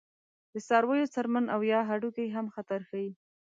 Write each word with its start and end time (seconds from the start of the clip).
د 0.53 0.55
څارویو 0.67 1.11
څرمن 1.13 1.45
او 1.53 1.61
یا 1.71 1.79
هډوکي 1.89 2.27
هم 2.35 2.45
خطر 2.55 2.79
ښيي. 2.89 3.09